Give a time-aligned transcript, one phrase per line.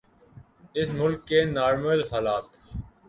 [0.75, 2.45] اس ملک کے نارمل حالات۔